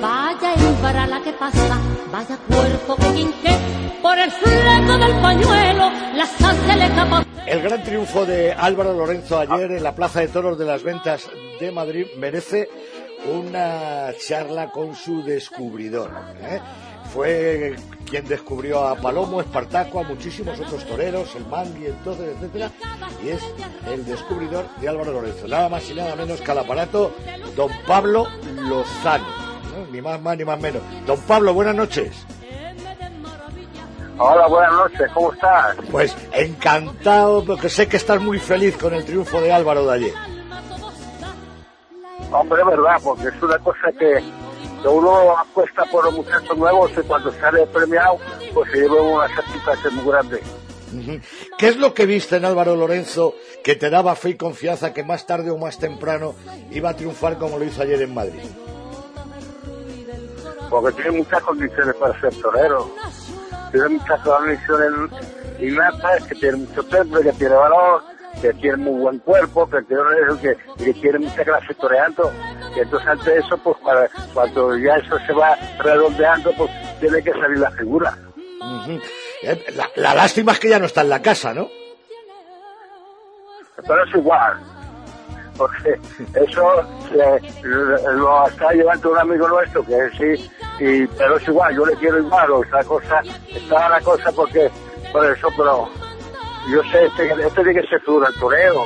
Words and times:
Vaya 0.00 1.04
en 1.04 1.10
la 1.10 1.22
que 1.22 1.32
pasa, 1.32 1.80
vaya 2.12 2.36
cuerpo 2.48 2.96
que 2.96 3.12
quinque 3.14 3.50
por 4.02 4.18
el 4.18 4.30
fleco 4.30 4.98
del 4.98 5.20
pañuelo, 5.20 5.90
la 6.14 6.26
sal 6.26 6.56
se 6.66 6.76
le 6.76 6.84
escapa. 6.84 7.24
El 7.46 7.62
gran 7.62 7.82
triunfo 7.82 8.26
de 8.26 8.52
Álvaro 8.52 8.92
Lorenzo 8.92 9.38
ayer 9.38 9.72
en 9.72 9.82
la 9.82 9.94
Plaza 9.94 10.20
de 10.20 10.28
Toros 10.28 10.58
de 10.58 10.66
las 10.66 10.82
Ventas 10.82 11.28
de 11.60 11.72
Madrid 11.72 12.06
merece 12.16 12.68
una 13.26 14.12
charla 14.18 14.70
con 14.70 14.94
su 14.94 15.22
descubridor. 15.22 16.10
¿eh? 16.42 16.60
Fue 17.12 17.74
quien 18.08 18.26
descubrió 18.26 18.86
a 18.86 18.96
Palomo, 18.96 19.40
Espartaco, 19.40 20.00
a 20.00 20.02
muchísimos 20.02 20.58
otros 20.60 20.84
toreros, 20.86 21.34
el 21.34 21.46
Mangui, 21.46 21.86
entonces, 21.86 22.36
etcétera, 22.36 22.70
y 23.24 23.30
es 23.30 23.42
el 23.90 24.04
descubridor 24.04 24.66
de 24.80 24.88
Álvaro 24.88 25.12
Lorenzo. 25.12 25.48
Nada 25.48 25.68
más 25.68 25.88
y 25.90 25.94
nada 25.94 26.16
menos 26.16 26.40
que 26.40 26.50
al 26.50 26.58
aparato 26.58 27.12
don 27.56 27.70
Pablo 27.86 28.26
Lozano. 28.54 29.48
Ni 29.92 30.00
más 30.00 30.20
más 30.20 30.36
ni 30.36 30.44
más 30.44 30.60
menos. 30.60 30.82
Don 31.06 31.20
Pablo, 31.20 31.54
buenas 31.54 31.74
noches. 31.74 32.26
Hola, 34.20 34.48
buenas 34.48 34.72
noches, 34.72 35.10
¿cómo 35.14 35.32
estás? 35.32 35.76
Pues 35.92 36.16
encantado, 36.32 37.44
porque 37.44 37.68
sé 37.68 37.86
que 37.86 37.96
estás 37.96 38.20
muy 38.20 38.40
feliz 38.40 38.76
con 38.76 38.92
el 38.92 39.04
triunfo 39.04 39.40
de 39.40 39.52
Álvaro 39.52 39.86
de 39.86 39.94
ayer. 39.94 40.27
Hombre, 42.30 42.62
verdad, 42.64 43.00
porque 43.02 43.28
es 43.28 43.42
una 43.42 43.58
cosa 43.58 43.92
que, 43.98 44.22
uno 44.84 45.36
apuesta 45.36 45.84
por 45.90 46.04
los 46.04 46.14
muchachos 46.14 46.56
nuevos 46.56 46.90
y 46.96 47.00
cuando 47.02 47.32
sale 47.32 47.66
premiado, 47.66 48.18
pues 48.54 48.70
se 48.70 48.80
lleva 48.80 49.02
una 49.02 49.28
satisfacción 49.34 49.94
muy 49.96 50.04
grande. 50.06 50.42
¿Qué 51.58 51.68
es 51.68 51.76
lo 51.76 51.92
que 51.92 52.06
viste 52.06 52.36
en 52.36 52.44
Álvaro 52.44 52.76
Lorenzo 52.76 53.34
que 53.62 53.74
te 53.74 53.90
daba 53.90 54.14
fe 54.14 54.30
y 54.30 54.36
confianza 54.36 54.94
que 54.94 55.04
más 55.04 55.26
tarde 55.26 55.50
o 55.50 55.58
más 55.58 55.78
temprano 55.78 56.34
iba 56.70 56.90
a 56.90 56.96
triunfar 56.96 57.38
como 57.38 57.58
lo 57.58 57.64
hizo 57.64 57.82
ayer 57.82 58.00
en 58.02 58.14
Madrid? 58.14 58.40
Porque 60.70 60.92
tiene 61.02 61.18
muchas 61.18 61.42
condiciones 61.42 61.94
para 61.96 62.18
ser 62.20 62.34
torero. 62.40 62.90
Tiene 63.72 63.88
muchas 63.88 64.20
condiciones 64.20 65.10
innatas, 65.60 66.24
que 66.24 66.34
tiene 66.34 66.56
mucho 66.58 66.82
temple, 66.84 67.22
que 67.22 67.32
tiene 67.32 67.54
valor, 67.54 68.02
que 68.40 68.52
tiene 68.54 68.76
muy 68.76 69.00
buen 69.00 69.18
cuerpo, 69.20 69.68
que 69.68 69.82
tiene, 69.82 70.02
que, 70.40 70.84
que 70.84 70.94
tiene 70.94 71.18
mucha 71.18 71.44
clase 71.44 71.74
toreando. 71.74 72.32
Y 72.76 72.80
entonces 72.80 73.08
ante 73.08 73.38
eso, 73.38 73.58
pues 73.58 73.76
para, 73.78 74.08
cuando 74.32 74.76
ya 74.78 74.96
eso 74.96 75.18
se 75.26 75.32
va 75.32 75.56
redondeando, 75.78 76.52
pues 76.56 76.70
tiene 77.00 77.22
que 77.22 77.32
salir 77.32 77.58
la 77.58 77.70
figura. 77.72 78.16
Eh, 79.42 79.64
la, 79.96 80.14
lástima 80.14 80.52
es 80.52 80.60
que 80.60 80.68
ya 80.68 80.78
no 80.78 80.86
está 80.86 81.02
en 81.02 81.10
la 81.10 81.22
casa, 81.22 81.54
¿no? 81.54 81.68
Pero 83.86 84.04
es 84.04 84.14
igual, 84.14 84.58
porque 85.56 86.00
eso 86.34 86.82
lo 87.12 88.48
está 88.48 88.72
llevando 88.72 89.12
un 89.12 89.18
amigo 89.18 89.48
nuestro 89.48 89.84
que 89.84 90.10
sí, 90.18 90.50
y, 90.80 91.06
pero 91.06 91.36
es 91.36 91.46
igual, 91.46 91.76
yo 91.76 91.86
le 91.86 91.94
quiero 91.94 92.18
igual, 92.18 92.50
o 92.50 92.64
esa 92.64 92.82
cosa, 92.82 93.22
está 93.48 93.88
la 93.88 94.00
cosa 94.00 94.32
porque, 94.32 94.68
por 95.12 95.24
eso, 95.24 95.48
pero 95.56 95.88
yo 96.70 96.82
sé, 96.84 97.04
este, 97.06 97.30
este 97.30 97.62
tiene 97.62 97.80
que 97.80 97.88
ser 97.88 98.00
figura 98.00 98.28
el 98.28 98.40
toreo. 98.40 98.84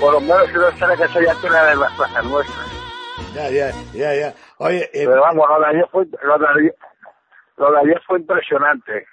por 0.00 0.12
lo 0.14 0.20
menos 0.20 0.46
si 0.46 0.52
no 0.54 0.86
la 0.86 0.96
casa 0.96 1.20
ya 1.20 1.34
tiene 1.40 1.56
de 1.56 1.76
las 1.76 1.92
plazas 1.92 2.24
nuestras. 2.24 2.78
Ya, 3.34 3.50
ya, 3.50 3.70
ya, 3.92 4.14
ya. 4.14 4.34
Oye, 4.58 4.90
eh... 4.92 5.06
pero 5.06 5.20
vamos, 5.20 5.48
lo 5.48 5.60
de 5.60 5.66
ayer 5.66 5.88
fue, 5.90 6.06
lo 6.22 6.38
de 6.38 6.46
ayer, 6.46 6.74
lo 7.56 7.72
de 7.72 7.78
ayer 7.78 8.02
fue 8.06 8.18
impresionante. 8.18 9.06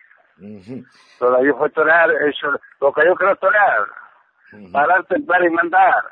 Lo 1.19 1.31
de 1.31 1.37
ayer 1.37 1.53
fue 1.57 1.69
torear, 1.69 2.09
eso, 2.11 2.51
lo 2.81 2.91
que 2.93 3.05
yo 3.05 3.15
quiero 3.15 3.35
torear, 3.37 3.85
parar, 4.71 5.05
templar 5.05 5.43
y 5.43 5.49
mandar. 5.49 6.03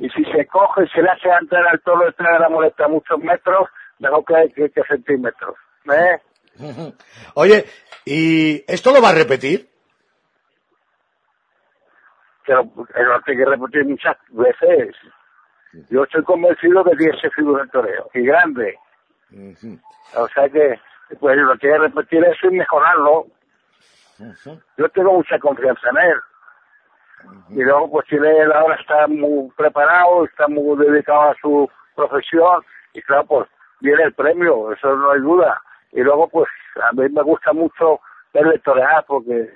Y 0.00 0.08
si 0.10 0.24
se 0.24 0.46
coge 0.46 0.84
y 0.84 0.88
se 0.88 1.02
le 1.02 1.10
hace 1.10 1.28
entrar 1.28 1.66
al 1.66 1.80
toro 1.80 2.04
de 2.04 2.38
la 2.38 2.48
molesta 2.48 2.86
muchos 2.86 3.18
metros, 3.18 3.68
mejor 3.98 4.24
que, 4.24 4.52
que, 4.54 4.70
que 4.70 4.82
centímetros. 4.84 5.56
¿Eh? 5.92 6.92
Oye, 7.34 7.64
¿y 8.04 8.64
esto 8.72 8.92
lo 8.92 9.02
va 9.02 9.10
a 9.10 9.14
repetir? 9.14 9.68
Pero 12.48 12.64
lo 12.64 13.20
tengo 13.20 13.44
que 13.44 13.44
repetir 13.44 13.84
muchas 13.84 14.16
veces. 14.30 14.96
Yo 15.90 16.04
estoy 16.04 16.24
convencido 16.24 16.82
de 16.82 16.96
que 16.96 17.10
ese 17.10 17.30
figura 17.30 17.62
el 17.62 17.70
toreo, 17.70 18.08
y 18.14 18.22
grande. 18.22 18.78
O 20.16 20.26
sea 20.28 20.48
que, 20.48 20.80
pues 21.20 21.36
lo 21.36 21.58
que 21.58 21.76
repetir 21.76 22.24
eso 22.24 22.46
y 22.46 22.56
mejorarlo. 22.56 23.26
Yo 24.78 24.88
tengo 24.88 25.12
mucha 25.12 25.38
confianza 25.38 25.90
en 25.90 25.96
él. 25.98 26.20
Y 27.50 27.62
luego, 27.62 27.90
pues 27.90 28.06
tiene 28.06 28.30
él 28.30 28.52
ahora 28.52 28.76
está 28.76 29.06
muy 29.08 29.50
preparado, 29.50 30.24
está 30.24 30.48
muy 30.48 30.78
dedicado 30.86 31.30
a 31.30 31.34
su 31.42 31.70
profesión, 31.94 32.62
y 32.94 33.02
claro, 33.02 33.26
pues 33.26 33.48
viene 33.80 34.04
el 34.04 34.14
premio, 34.14 34.72
eso 34.72 34.96
no 34.96 35.10
hay 35.10 35.20
duda. 35.20 35.60
Y 35.92 36.00
luego, 36.00 36.28
pues 36.28 36.48
a 36.82 36.92
mí 36.92 37.08
me 37.10 37.22
gusta 37.22 37.52
mucho 37.52 38.00
verle 38.32 38.58
torear, 38.60 39.04
porque 39.06 39.52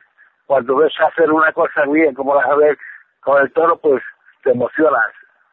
cuando 0.47 0.77
ves 0.77 0.93
hacer 1.01 1.31
una 1.31 1.53
cosa 1.53 1.83
bien, 1.91 2.15
como 2.15 2.35
la 2.35 2.55
ver 2.55 2.79
con 3.21 3.41
el 3.41 3.53
toro, 3.53 3.79
pues 3.79 4.03
te 4.43 4.51
emocionas. 4.51 5.13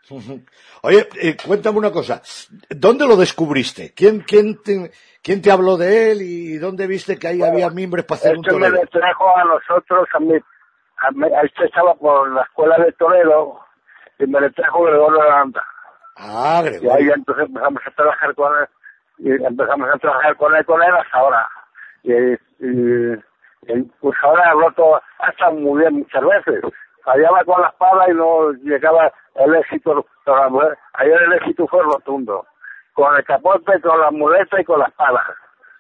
Oye, 0.82 1.08
eh, 1.22 1.38
cuéntame 1.46 1.78
una 1.78 1.92
cosa, 1.92 2.22
¿dóní 2.70 3.08
lo 3.08 3.16
descubriste? 3.16 3.94
¿Quién, 3.96 4.22
quién, 4.22 4.62
te, 4.62 4.92
¿Quién 5.22 5.42
te 5.42 5.52
habló 5.52 5.78
de 5.78 6.12
él 6.12 6.22
y 6.22 6.58
dónde 6.58 6.88
viste 6.88 7.18
que 7.18 7.28
ahí 7.28 7.42
había 7.42 7.70
mimbres 7.70 8.06
para 8.06 8.20
hacer 8.20 8.38
un 8.38 8.44
torero? 8.44 8.72
me 8.72 8.80
le 8.80 8.88
trajo 8.88 9.38
a 9.38 9.44
nosotros, 9.44 10.08
a 10.14 10.20
mí, 10.20 10.34
a 10.36 11.42
este 11.42 11.66
estaba 11.66 11.94
por 11.96 12.32
la 12.32 12.42
escuela 12.44 12.78
de 12.78 12.92
torero 12.94 13.60
y 14.18 14.26
me 14.26 14.42
le 14.42 14.50
trajo 14.52 14.84
Gregorio 14.84 15.22
Aranda. 15.22 15.64
Ah, 16.16 16.62
Gregorio. 16.64 16.90
Y 16.90 17.04
ahí 17.04 17.10
entonces 17.16 17.46
empezamos 17.46 17.82
a 17.86 17.92
trabajar 17.92 18.36
con 18.36 18.52
él, 18.58 18.68
y 19.20 19.46
empezamos 19.46 19.90
a 19.94 19.98
trabajar 19.98 20.36
con 20.38 20.56
él, 20.56 20.66
con 20.66 20.82
él 20.82 20.96
hasta 20.96 21.18
ahora. 21.18 21.50
Y, 22.04 22.14
y 22.14 23.16
pues 24.00 24.18
ahora 24.24 24.50
ha 24.50 24.54
roto, 24.54 24.96
ha 25.20 25.30
estado 25.30 25.54
muy 25.54 25.82
bien 25.82 26.00
muchas 26.00 26.24
veces. 26.24 26.62
Fallaba 27.04 27.44
con 27.46 27.62
la 27.62 27.70
espada 27.70 28.10
y 28.10 28.14
no 28.14 28.52
llegaba 28.64 29.12
el 29.36 29.56
éxito 29.56 30.06
con 30.26 30.40
la 30.40 30.50
mujer. 30.50 30.78
Ayer 30.94 31.22
el 31.24 31.34
éxito 31.34 31.68
fue 31.68 31.82
rotundo. 31.84 32.46
Con 32.94 33.16
el 33.16 33.24
capote, 33.24 33.80
con 33.82 34.00
la 34.00 34.12
muleta 34.12 34.60
y 34.60 34.66
con 34.66 34.80
la 34.80 34.86
espada. 34.86 35.24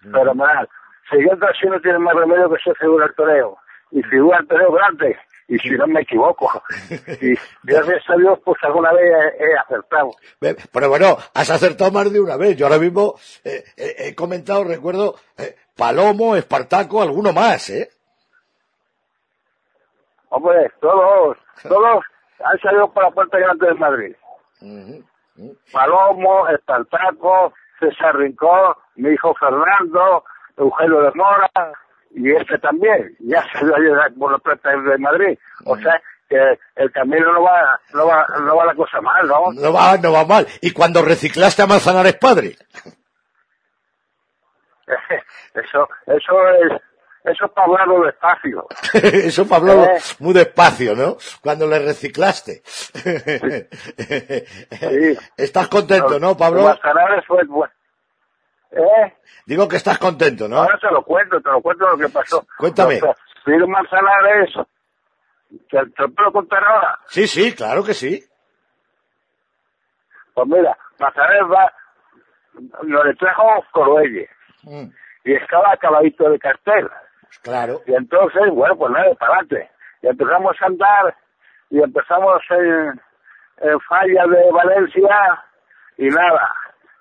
Pero 0.02 0.34
mal. 0.34 0.68
Siguiendo 1.10 1.46
así 1.48 1.68
no 1.68 1.80
tiene 1.82 2.00
más 2.00 2.16
remedio 2.16 2.50
que 2.50 2.62
ser 2.64 2.76
figura 2.78 3.06
el 3.06 3.16
toreo. 3.16 3.58
Y 3.92 4.02
figura 4.04 4.38
el 4.40 4.48
toreo 4.48 4.72
grande. 4.72 5.18
Y 5.48 5.58
si 5.58 5.70
no 5.72 5.88
me 5.88 6.02
equivoco. 6.02 6.48
y 7.22 7.34
gracias 7.64 8.04
a 8.08 8.16
Dios, 8.16 8.40
pues 8.46 8.58
alguna 8.64 8.94
vez 8.94 9.12
he, 9.40 9.58
acertado. 9.58 10.12
Pero 10.40 10.90
bueno, 10.90 11.18
has 11.34 11.50
acertado 11.50 11.92
más 11.92 12.14
de 12.14 12.20
una 12.20 12.38
vez. 12.38 12.56
Yo 12.56 12.68
ahora 12.68 12.78
mismo 12.78 13.16
eh, 13.44 13.64
eh, 13.76 13.96
he 13.98 14.16
comentado, 14.16 14.64
recuerdo, 14.64 15.16
eh, 15.38 15.56
Palomo, 15.80 16.36
Espartaco, 16.36 17.02
alguno 17.02 17.32
más, 17.32 17.70
¿eh? 17.70 17.90
Hombre, 20.28 20.70
todos, 20.82 21.38
todos 21.64 22.04
han 22.44 22.60
salido 22.60 22.92
por 22.92 23.04
la 23.04 23.12
puerta 23.12 23.40
grande 23.40 23.68
de 23.68 23.74
Madrid. 23.76 24.16
Palomo, 25.72 26.50
Espartaco, 26.50 27.54
César 27.80 28.18
Rincón, 28.18 28.76
mi 28.96 29.12
hijo 29.12 29.34
Fernando, 29.36 30.26
Eugenio 30.58 31.02
de 31.02 31.12
Mora, 31.16 31.50
y 32.12 32.30
este 32.30 32.58
también, 32.58 33.16
ya 33.20 33.42
salió 33.54 33.96
por 34.20 34.34
la 34.34 34.38
puerta 34.40 34.70
de 34.76 34.98
Madrid. 34.98 35.40
O 35.66 35.78
sea, 35.78 36.02
que 36.28 36.60
el 36.76 36.92
camino 36.92 37.32
no 37.32 37.42
va, 37.42 37.80
no 37.94 38.06
va, 38.06 38.28
no 38.42 38.56
va 38.56 38.66
la 38.66 38.76
cosa 38.76 39.00
mal, 39.00 39.26
¿no? 39.26 39.54
No 39.54 39.72
va, 39.72 39.98
no 39.98 40.12
va 40.12 40.26
mal. 40.26 40.46
¿Y 40.62 40.72
cuando 40.72 41.02
reciclaste 41.02 41.62
a 41.62 41.68
Manzanares 41.68 42.16
padre? 42.16 42.58
eso, 45.54 45.90
eso 46.08 46.50
es, 46.50 46.82
eso 47.24 47.46
es 47.46 47.52
para 47.52 47.68
hablarlo 47.68 48.06
despacio. 48.06 48.68
eso 48.94 49.48
para 49.48 49.62
hablarlo 49.62 49.84
¿Eh? 49.86 50.00
muy 50.20 50.34
despacio, 50.34 50.96
¿no? 50.96 51.18
Cuando 51.42 51.68
le 51.68 51.80
reciclaste. 51.80 52.62
Estás 55.38 55.68
contento, 55.68 56.20
¿no, 56.20 56.36
Pablo? 56.38 56.64
Manzanares 56.64 57.26
fue 57.26 57.44
bueno. 57.46 57.74
¿Eh? 58.72 59.14
Digo 59.46 59.68
que 59.68 59.78
estás 59.78 59.98
contento, 59.98 60.48
¿no? 60.48 60.58
Ahora 60.58 60.78
te 60.78 60.92
lo 60.92 61.04
cuento, 61.04 61.42
te 61.42 61.50
lo 61.50 61.62
cuento 61.62 61.88
lo 61.88 61.98
que 61.98 62.10
pasó. 62.10 62.46
Cuéntame. 62.58 63.02
Piro 63.46 63.68
Manzanares, 63.68 64.54
¿te, 65.70 65.78
¿te 65.78 66.02
lo 66.04 66.10
puedo 66.14 66.32
contar 66.32 66.64
ahora? 66.64 67.00
Sí, 67.08 67.28
sí, 67.28 67.54
claro 67.56 67.84
que 67.84 67.94
sí. 67.94 68.24
Pues 70.34 70.48
mira, 70.48 70.78
Manzanares 71.00 71.44
va, 71.52 71.74
lo 72.84 73.04
le 73.04 73.16
trajo 73.16 73.66
Coruelle. 73.72 74.30
Mm. 74.64 74.90
Y 75.26 75.34
estaba 75.34 75.74
acabadito 75.74 76.30
de 76.30 76.40
cartel. 76.40 76.90
Claro. 77.44 77.82
Y 77.86 77.94
entonces, 77.94 78.42
bueno, 78.52 78.76
pues 78.76 78.92
nada, 78.92 79.14
para 79.16 79.34
adelante. 79.36 79.70
Y 80.02 80.08
empezamos 80.08 80.56
a 80.62 80.66
andar 80.66 81.16
y 81.70 81.82
empezamos 81.82 82.42
en, 82.50 83.02
en 83.58 83.80
Falla 83.82 84.26
de 84.28 84.52
Valencia 84.52 85.44
y 85.98 86.08
nada. 86.08 86.52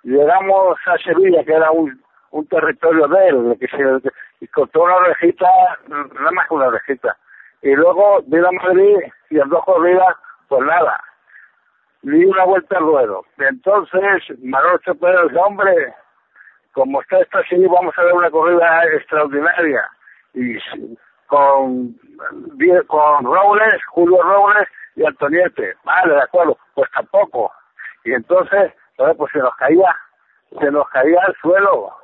Llegamos 0.03 0.79
a 0.87 0.99
Sevilla, 0.99 1.45
que 1.45 1.53
era 1.53 1.71
un, 1.71 2.03
un 2.31 2.47
territorio 2.47 3.09
de 3.09 3.29
él, 3.29 3.57
que 3.59 3.67
se, 3.69 4.11
y 4.41 4.47
cortó 4.49 4.83
una 4.83 4.97
orejita, 4.97 5.47
nada 5.89 6.31
más 6.33 6.49
que 6.49 6.55
una 6.55 6.69
orejita. 6.69 7.17
Y 7.63 7.75
luego 7.75 8.21
vino 8.27 8.49
a 8.49 8.53
Madrid 8.53 8.97
y 9.31 9.41
en 9.41 9.49
dos 9.49 9.65
corridas, 9.65 10.17
pues 10.49 10.63
nada, 10.63 11.03
ni 12.03 12.25
una 12.25 12.45
vuelta 12.45 12.79
al 12.79 12.85
ruedo. 12.85 13.25
Entonces, 13.39 14.39
Marocho 14.43 14.95
Pérez 14.95 15.23
dice, 15.29 15.39
hombre, 15.39 15.95
como 16.79 17.03
está 17.03 17.19
esto 17.19 17.39
así, 17.39 17.57
vamos 17.67 17.93
a 17.99 18.03
ver 18.05 18.15
una 18.15 18.31
corrida 18.31 18.85
extraordinaria. 18.95 19.83
Y 20.35 20.57
con, 21.27 21.93
con 22.87 23.25
Robles, 23.25 23.85
Julio 23.87 24.23
Robles 24.23 24.69
y 24.95 25.05
Antoniete. 25.05 25.75
Vale, 25.83 26.15
de 26.15 26.23
acuerdo, 26.23 26.57
pues 26.75 26.89
tampoco. 26.93 27.51
Y 28.05 28.13
entonces, 28.13 28.73
pues 28.97 29.33
se 29.33 29.41
nos 29.41 29.55
caía, 29.57 29.93
se 30.61 30.71
nos 30.71 30.89
caía 30.91 31.21
al 31.27 31.35
suelo. 31.43 31.97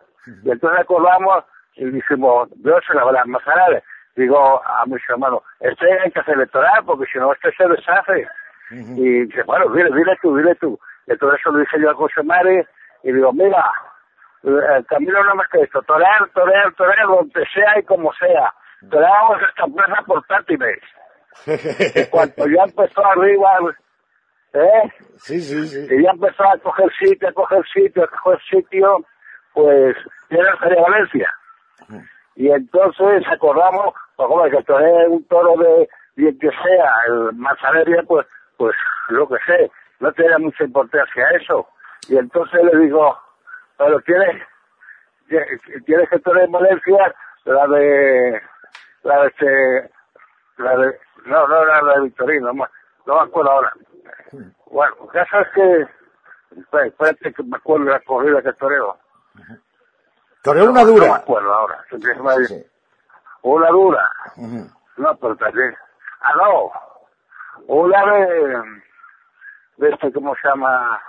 Y 0.43 0.51
entonces 0.51 0.81
acordamos 0.81 1.45
y 1.77 1.85
dijimos, 1.85 2.49
yo 2.65 2.77
se 2.81 2.95
las 2.95 3.27
masarales. 3.27 3.85
Digo 4.17 4.61
a 4.65 4.85
mis 4.87 5.03
hermanos, 5.09 5.43
este 5.61 5.87
hay 6.01 6.11
que 6.11 6.33
electoral 6.33 6.85
porque 6.85 7.05
si 7.13 7.19
no 7.19 7.33
este 7.33 7.53
se 7.53 7.69
deshace. 7.69 8.29
Y 8.71 9.27
dice, 9.27 9.43
bueno, 9.45 9.69
dile, 9.71 9.91
dile 9.95 10.19
tú, 10.21 10.37
dile 10.37 10.57
tú. 10.57 10.79
Y 11.07 11.13
entonces 11.13 11.39
eso 11.41 11.53
lo 11.53 11.61
dije 11.61 11.81
yo 11.81 11.91
a 11.91 11.95
José 11.95 12.25
Mari 12.25 12.67
y 13.05 13.13
digo, 13.13 13.33
mira, 13.33 13.71
el 14.45 14.87
camino 14.87 15.25
no 15.25 15.35
más 15.37 15.49
que 15.49 15.63
esto, 15.63 15.81
torear, 15.83 16.29
torear, 16.35 16.73
torear, 16.75 17.07
donde 17.07 17.45
sea 17.53 17.79
y 17.79 17.83
como 17.85 18.13
sea. 18.15 18.53
Toreamos 18.91 19.41
esta 19.49 19.67
plaza 19.67 20.03
portátiles. 20.07 20.81
y 21.47 22.07
cuando 22.11 22.47
ya 22.47 22.65
empezó 22.65 23.05
arriba, 23.07 23.59
¿eh? 24.53 24.93
Sí, 25.17 25.41
sí, 25.41 25.67
sí. 25.67 25.87
Y 25.91 26.03
ya 26.03 26.11
empezó 26.11 26.45
a 26.45 26.59
coger 26.59 26.91
sitio, 26.99 27.29
a 27.29 27.33
coger 27.33 27.65
sitio, 27.73 28.05
a 28.05 28.09
coger 28.09 28.39
sitio, 28.51 29.05
pues 29.55 29.97
era 30.29 30.57
Feria 30.59 30.83
Valencia. 30.83 31.35
Y 32.37 32.51
entonces 32.51 33.25
acordamos, 33.31 33.95
pues 34.17 34.29
como 34.29 34.45
que 34.45 34.63
torear 34.65 35.09
un 35.09 35.25
toro 35.25 35.57
de, 35.57 35.89
bien 36.17 36.39
que 36.39 36.51
sea, 36.51 36.91
el 37.09 37.33
Manzanaria, 37.35 38.03
pues, 38.07 38.27
pues 38.59 38.75
lo 39.09 39.27
que 39.29 39.37
sé, 39.47 39.71
no 40.01 40.13
tenía 40.13 40.39
mucha 40.39 40.65
importancia 40.65 41.25
eso. 41.41 41.67
Y 42.09 42.19
entonces 42.19 42.61
le 42.73 42.79
digo, 42.81 43.17
pero 43.77 44.01
tienes 44.01 44.43
que 46.11 46.19
tener 46.19 46.45
en 46.45 46.53
Valencia 46.53 47.15
la 47.45 47.67
de, 47.67 48.43
la 49.03 49.23
de 49.23 49.27
este, 49.29 49.91
la 50.59 50.77
de, 50.77 50.99
no, 51.27 51.49
no 51.49 51.65
la 51.65 51.95
de 51.95 52.01
Victorino, 52.03 52.53
no, 52.53 52.69
no 53.07 53.15
me 53.17 53.23
acuerdo 53.23 53.51
ahora. 53.51 53.73
Bueno, 54.67 54.95
ya 55.15 55.25
sabes 55.27 55.49
que, 55.55 55.87
espérate 56.87 57.33
que 57.33 57.43
me 57.43 57.57
acuerdo 57.57 57.87
de 57.87 57.91
la 57.93 58.01
corrida 58.01 58.43
que 58.43 58.53
toreo. 58.55 58.99
Toreo 60.43 60.71
una 60.71 60.85
dura. 60.85 61.07
No 61.07 61.13
me 61.13 61.19
acuerdo 61.19 61.55
ahora. 61.55 61.85
Sí. 62.47 62.67
Una 63.43 63.69
dura. 63.69 64.11
No, 64.97 65.17
pero 65.17 65.37
también. 65.37 65.75
Ah, 66.21 66.33
no. 66.37 66.71
Una 67.67 68.13
de, 68.13 68.63
de 69.77 69.91
este, 69.91 70.13
¿cómo 70.13 70.35
se 70.37 70.49
llama? 70.49 71.01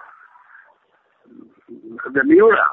De 1.67 2.23
Miura. 2.23 2.63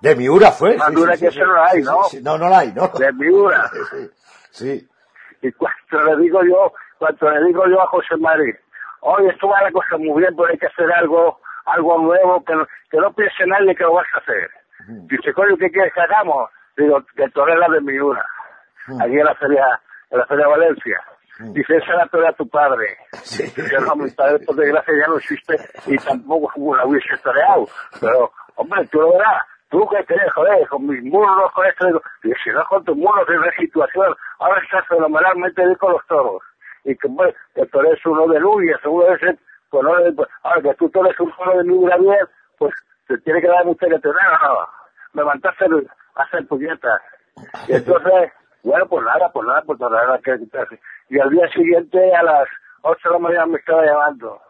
De 0.00 0.14
Miura 0.16 0.50
fue. 0.50 0.76
Más 0.76 0.92
dura 0.92 1.16
que 1.16 1.28
eso 1.28 1.44
no 1.44 1.54
la 1.54 1.66
hay, 1.66 1.82
¿no? 1.82 2.00
No, 2.22 2.38
no 2.38 2.48
la 2.48 2.58
hay, 2.58 2.72
¿no? 2.72 2.88
De 2.88 3.12
Miura. 3.12 3.70
sí. 4.50 4.86
Y 5.42 5.52
cuando 5.52 6.16
le 6.16 6.22
digo 6.22 6.42
yo, 6.44 6.72
cuando 6.98 7.30
le 7.30 7.46
digo 7.46 7.66
yo 7.68 7.80
a 7.82 7.86
José 7.88 8.16
Mari, 8.18 8.54
oye, 9.00 9.28
esto 9.28 9.48
va 9.48 9.62
la 9.62 9.72
cosa 9.72 9.96
muy 9.98 10.22
bien, 10.22 10.34
pero 10.36 10.48
hay 10.48 10.58
que 10.58 10.66
hacer 10.66 10.90
algo, 10.92 11.40
algo 11.66 11.98
nuevo, 11.98 12.42
que 12.44 12.54
no, 12.54 12.66
que 12.90 12.98
no 12.98 13.12
piense 13.12 13.46
nadie 13.46 13.74
que 13.74 13.84
lo 13.84 13.94
vas 13.94 14.06
a 14.14 14.18
hacer. 14.18 14.50
Dice, 14.86 15.32
coño, 15.32 15.56
¿qué 15.56 15.70
quieres 15.70 15.92
que 15.94 16.00
hagamos? 16.00 16.50
Digo, 16.76 17.02
que 17.14 17.26
la 17.36 17.68
de 17.68 17.80
Miura, 17.80 18.26
allí 19.00 19.18
en 19.18 19.24
la 19.24 19.34
feria, 19.36 19.80
en 20.10 20.18
la 20.18 20.26
feria 20.26 20.48
Valencia. 20.48 21.00
Dice, 21.40 21.76
esa 21.76 22.06
torea 22.10 22.32
tu 22.32 22.48
padre. 22.48 22.96
Sí. 23.22 23.44
Yo 23.72 23.80
no, 23.80 23.96
mi 23.96 24.10
padre 24.10 24.38
por 24.46 24.54
desgracia 24.56 24.94
ya 24.98 25.08
no 25.08 25.16
existe 25.18 25.56
y 25.86 25.96
tampoco 25.98 26.76
la 26.76 26.86
hubiese 26.86 27.16
toreado. 27.22 27.66
Pero, 28.00 28.30
hombre, 28.56 28.86
tú 28.86 29.00
lo 29.00 29.12
verás. 29.12 29.42
Tú 29.70 29.84
que 29.88 30.04
crees, 30.04 30.32
joder, 30.32 30.68
con 30.68 30.86
mis 30.86 31.02
murros, 31.02 31.50
con 31.52 31.66
esto, 31.66 32.00
y 32.22 32.30
si 32.44 32.50
no 32.50 32.64
con 32.66 32.84
tus 32.84 32.96
murros 32.96 33.28
en 33.28 33.40
la 33.40 33.50
situación, 33.56 34.14
ahora 34.38 34.62
estás 34.62 34.86
fenomenalmente 34.86 35.64
bien 35.64 35.74
con 35.74 35.92
los 35.92 36.06
toros. 36.06 36.42
Y 36.84 36.96
que, 36.96 37.08
bueno, 37.08 37.32
que 37.54 37.66
tú 37.66 37.80
eres 37.80 37.98
uno 38.06 38.28
de 38.28 38.38
Luya, 38.38 38.78
seguro 38.82 39.10
de 39.10 39.18
ser, 39.18 39.38
pues 39.70 39.82
no, 39.82 39.90
pues, 40.14 40.28
ahora 40.44 40.62
que 40.62 40.88
tú 40.88 41.04
eres 41.04 41.18
un 41.18 41.32
toro 41.32 41.58
de 41.58 41.64
Miura 41.64 41.96
bien, 41.96 42.26
pues 42.56 42.72
te 43.08 43.18
tiene 43.18 43.40
que 43.40 43.48
dar 43.48 43.64
mucha 43.64 43.88
que 43.88 43.98
te 43.98 44.08
nada, 44.08 44.68
me 45.12 45.24
mandaste 45.24 45.64
a 45.64 46.22
hacer 46.22 46.46
puñetas. 46.46 47.02
Y 47.66 47.72
entonces, 47.72 48.32
bueno, 48.64 48.86
pues 48.86 49.04
nada, 49.04 49.30
pues 49.30 49.46
nada, 49.46 49.62
pues 49.66 49.78
nada, 49.78 50.18
que 50.24 50.38
Y 51.10 51.20
al 51.20 51.30
día 51.30 51.46
siguiente, 51.48 52.14
a 52.14 52.22
las 52.22 52.48
8 52.82 53.08
de 53.08 53.12
la 53.12 53.18
mañana, 53.18 53.46
me 53.46 53.58
estaba 53.58 53.84
llamando. 53.84 54.40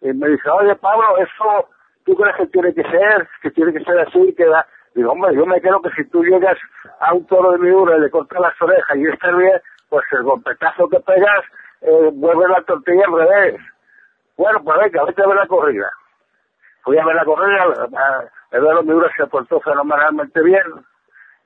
Y 0.00 0.12
me 0.12 0.28
dice, 0.28 0.50
oye, 0.50 0.74
Pablo, 0.76 1.16
eso, 1.18 1.68
¿tú 2.04 2.14
crees 2.16 2.36
que 2.36 2.46
tiene 2.46 2.74
que 2.74 2.82
ser? 2.82 3.28
Que 3.40 3.50
tiene 3.52 3.72
que 3.72 3.84
ser 3.84 3.98
así, 4.00 4.34
que 4.34 4.46
da... 4.46 4.66
Digo, 4.94 5.12
hombre, 5.12 5.34
yo 5.34 5.46
me 5.46 5.60
creo 5.60 5.80
que 5.80 5.90
si 5.90 6.04
tú 6.10 6.22
llegas 6.22 6.58
a 7.00 7.14
un 7.14 7.24
toro 7.26 7.52
de 7.52 7.58
mi 7.58 7.68
y 7.68 8.00
le 8.00 8.10
cortas 8.10 8.40
las 8.40 8.60
orejas 8.60 8.96
y 8.96 9.06
está 9.06 9.30
bien, 9.30 9.58
pues 9.88 10.04
el 10.12 10.24
golpetazo 10.24 10.88
que 10.88 11.00
pegas, 11.00 11.44
eh, 11.80 12.10
vuelve 12.12 12.48
la 12.48 12.62
tortilla 12.62 13.04
al 13.06 13.18
revés. 13.18 13.60
Bueno, 14.36 14.62
pues 14.62 14.78
venga, 14.80 15.04
vete 15.04 15.22
a 15.22 15.26
ver 15.26 15.36
la 15.36 15.46
corrida. 15.46 15.90
Fui 16.82 16.98
a 16.98 17.04
ver 17.04 17.14
la 17.14 17.24
corrida, 17.24 17.64
Eduardo 18.50 18.82
Miura 18.82 19.08
se 19.16 19.26
portó 19.28 19.60
fenomenalmente 19.60 20.42
bien, 20.42 20.62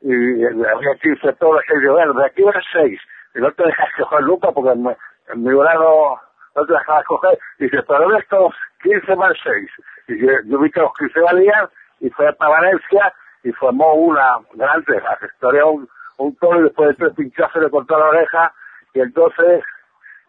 y 0.01 0.45
había 0.45 0.95
15 1.01 1.33
toros, 1.35 1.63
y 1.69 1.85
yo, 1.85 1.93
bueno, 1.93 2.13
de 2.15 2.27
aquí 2.27 2.43
a 2.47 2.63
6, 2.73 3.01
y 3.35 3.41
no 3.41 3.51
te 3.53 3.65
dejas 3.65 3.89
coger 3.99 4.23
Luca 4.23 4.53
porque 4.53 4.73
en 4.73 5.43
mi 5.43 5.51
no, 5.51 6.21
no 6.55 6.67
te 6.67 6.73
dejas 6.73 7.05
coger, 7.05 7.39
y 7.59 7.65
dice, 7.65 7.83
pero 7.87 8.17
estos 8.17 8.55
15 8.83 9.17
más 9.17 9.33
6, 9.43 9.71
y 10.09 10.27
yo, 10.27 10.33
yo, 10.47 10.59
vi 10.59 10.71
que 10.71 10.81
los 10.81 10.93
15 10.95 11.21
valían, 11.21 11.69
y 12.01 12.11
fue 12.11 12.33
para 12.35 12.53
Valencia, 12.53 13.13
y 13.43 13.53
formó 13.53 13.95
una 13.95 14.39
gran 14.55 14.85
historia 15.23 15.65
un, 15.67 15.89
un 16.19 16.37
toro, 16.37 16.61
y 16.61 16.65
después 16.65 16.91
de 16.91 16.95
tres 16.95 17.15
pinchazos 17.15 17.63
le 17.63 17.71
cortó 17.71 17.99
la 17.99 18.07
oreja, 18.07 18.53
y 18.95 19.01
entonces 19.01 19.63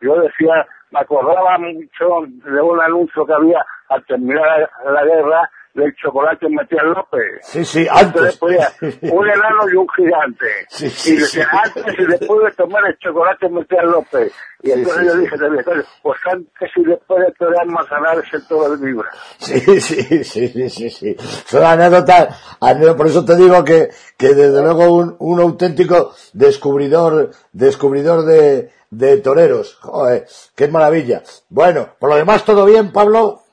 yo 0.01 0.19
decía, 0.19 0.67
me 0.91 1.00
acordaba 1.00 1.57
mucho 1.57 2.21
de 2.27 2.62
un 2.62 2.81
anuncio 2.81 3.25
que 3.25 3.33
había 3.33 3.65
al 3.89 4.03
terminar 4.05 4.69
la 4.86 5.03
guerra, 5.03 5.50
del 5.77 5.93
chocolate 5.96 6.50
Matías 6.50 6.84
López. 6.84 7.39
Sí, 7.43 7.63
sí, 7.63 7.88
antes. 7.89 8.39
un 8.41 9.29
enano 9.29 9.69
y 9.72 9.75
un 9.75 9.88
gigante. 9.96 10.46
Sí, 10.69 10.89
sí, 10.89 11.13
y 11.13 11.17
decía, 11.17 11.48
antes 11.63 11.96
y 11.98 12.05
después 12.05 12.43
de 12.43 12.51
tomar 12.51 12.84
el 12.88 12.98
chocolate 12.98 13.48
Matías 13.48 13.86
López. 13.86 14.34
Y 14.63 14.72
entonces 14.72 15.05
yo 15.05 15.17
dije 15.17 15.38
también, 15.38 15.63
pues 16.01 16.19
antes 16.31 16.72
y 16.75 16.84
después 16.84 17.25
de 17.25 17.31
torear 17.34 17.67
Manzanares 17.67 18.25
el 18.34 18.48
todo 18.48 18.75
de 18.75 18.86
vibra. 18.86 19.10
Sí, 19.38 19.60
sí, 19.79 20.24
sí, 20.24 20.48
sí, 20.48 20.69
sí, 20.69 20.89
sí. 20.89 21.15
Son 21.46 21.63
anécdotas, 21.63 22.57
por 22.98 23.07
eso 23.07 23.24
te 23.24 23.36
digo 23.36 23.63
que, 23.63 23.89
que 24.17 24.34
desde 24.34 24.62
luego 24.62 24.91
un, 24.91 25.15
un 25.19 25.39
auténtico 25.39 26.15
descubridor, 26.34 27.29
descubridor 27.51 28.25
de, 28.25 28.72
de 28.89 29.17
toreros. 29.17 29.75
Joder, 29.75 30.25
qué 30.55 30.67
maravilla. 30.67 31.22
Bueno, 31.50 31.89
por 32.00 32.10
lo 32.10 32.15
demás 32.15 32.43
todo 32.43 32.65
bien, 32.65 32.91
Pablo. 32.91 33.43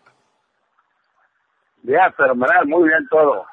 Ya, 1.85 2.11
fenomenal, 2.17 2.67
muy 2.67 2.89
bien 2.89 3.07
todo. 3.11 3.45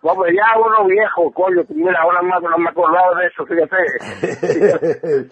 Como 0.00 0.26
ya 0.26 0.58
uno 0.58 0.84
viejo, 0.88 1.30
coño, 1.32 1.62
mira, 1.68 2.00
ahora 2.02 2.22
más 2.22 2.42
no 2.42 2.58
me 2.58 2.68
acordaba 2.70 3.14
de 3.20 3.26
eso, 3.26 3.46
fíjate. 3.46 3.76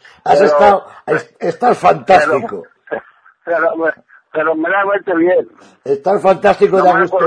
Has 0.24 0.40
estado, 0.40 0.86
estás 1.38 1.78
fantástico. 1.78 2.64
Pero, 3.44 3.72
pero 4.32 4.54
me 4.54 4.70
da 4.70 4.84
vuelta 4.84 5.14
bien. 5.14 5.48
Estar 5.84 6.20
fantástico 6.20 6.78
No 6.78 6.84
gusto. 7.00 7.18
de 7.18 7.24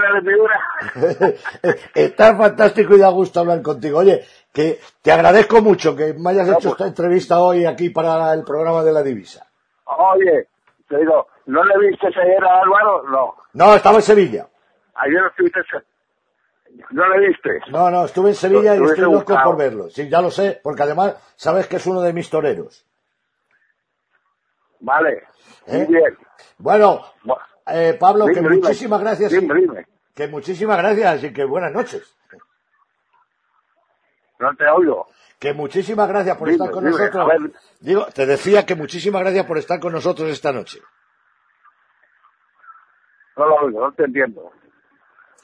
la 0.00 0.12
vestidura. 0.14 1.34
Estar 1.94 2.36
fantástico 2.38 2.96
y 2.96 2.98
da 3.00 3.10
gusto 3.10 3.40
hablar 3.40 3.60
contigo. 3.60 3.98
Oye, 3.98 4.24
que 4.50 4.80
te 5.02 5.12
agradezco 5.12 5.60
mucho 5.60 5.94
que 5.94 6.14
me 6.14 6.30
hayas 6.30 6.46
No, 6.48 6.52
hecho 6.54 6.70
pues- 6.70 6.72
esta 6.72 6.86
entrevista 6.86 7.38
hoy 7.40 7.66
aquí 7.66 7.90
para 7.90 8.32
el 8.32 8.44
programa 8.44 8.82
de 8.82 8.92
la 8.92 9.02
divisa. 9.02 9.46
Oye, 9.84 10.48
te 10.88 10.96
digo, 10.96 11.26
¿no 11.50 11.64
le 11.64 11.88
viste 11.88 12.06
ayer 12.06 12.44
a 12.44 12.62
Álvaro? 12.62 13.02
No. 13.08 13.34
No, 13.52 13.74
estaba 13.74 13.96
en 13.96 14.02
Sevilla. 14.02 14.46
Ayer 14.94 15.22
estuviste... 15.30 15.60
¿No 16.90 17.08
le 17.08 17.28
viste? 17.28 17.60
No, 17.70 17.90
no, 17.90 18.04
estuve 18.04 18.30
en 18.30 18.34
Sevilla 18.36 18.76
y 18.76 18.84
estoy 18.84 19.12
loco 19.12 19.36
por 19.42 19.56
verlo. 19.56 19.90
Sí, 19.90 20.08
ya 20.08 20.20
lo 20.22 20.30
sé, 20.30 20.60
porque 20.62 20.82
además 20.84 21.16
sabes 21.34 21.66
que 21.66 21.76
es 21.76 21.86
uno 21.86 22.00
de 22.00 22.12
mis 22.12 22.30
toreros. 22.30 22.86
Vale, 24.78 25.24
¿Eh? 25.66 25.78
muy 25.78 25.86
bien. 25.96 26.16
Bueno, 26.58 27.02
Bu- 27.24 27.38
eh, 27.66 27.96
Pablo, 27.98 28.26
que 28.26 28.34
Dime, 28.40 28.56
muchísimas 28.56 29.00
gracias. 29.00 29.32
Dime, 29.32 29.54
dime. 29.54 29.86
Que 30.14 30.28
muchísimas 30.28 30.78
gracias 30.78 31.24
y 31.24 31.32
que 31.32 31.44
buenas 31.44 31.72
noches. 31.72 32.16
No 34.38 34.54
te 34.56 34.66
oigo. 34.68 35.08
Que 35.38 35.52
muchísimas 35.52 36.08
gracias 36.08 36.36
por 36.36 36.48
estar 36.48 36.70
con 36.70 36.84
nosotros. 36.84 37.28
Digo, 37.80 38.06
te 38.06 38.26
decía 38.26 38.64
que 38.64 38.74
muchísimas 38.74 39.22
gracias 39.22 39.44
por 39.46 39.58
estar 39.58 39.80
con 39.80 39.92
nosotros 39.92 40.30
esta 40.30 40.52
noche. 40.52 40.80
No 43.36 43.46
lo 43.46 43.54
oigo, 43.56 43.80
no 43.80 43.92
te 43.92 44.04
entiendo. 44.04 44.50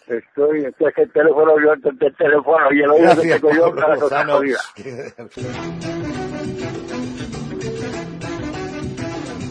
Estoy, 0.06 0.64
estoy 0.64 0.92
el 0.96 1.12
teléfono, 1.12 1.54
yo 1.60 1.72
el 1.72 2.16
teléfono 2.16 2.72
y 2.72 2.80
el 2.80 2.90
oído 2.90 3.22
que 3.22 3.40
tengo 3.40 3.50
yo 3.52 3.74
Pablo 3.74 4.08